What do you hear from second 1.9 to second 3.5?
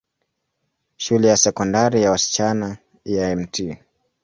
ya wasichana ya